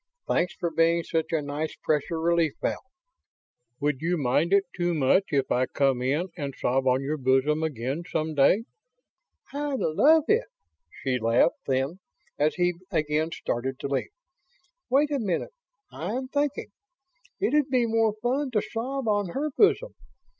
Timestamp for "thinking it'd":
16.29-17.69